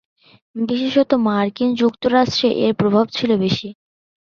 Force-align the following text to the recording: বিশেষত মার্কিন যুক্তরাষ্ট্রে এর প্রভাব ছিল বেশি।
বিশেষত 0.55 1.11
মার্কিন 1.25 1.69
যুক্তরাষ্ট্রে 1.75 2.49
এর 2.63 2.73
প্রভাব 2.73 3.05
ছিল 3.17 3.31
বেশি। 3.43 3.67